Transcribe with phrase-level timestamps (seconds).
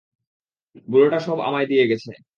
[0.87, 2.11] বুড়োটা সব আমায় দিয়ে গেছে।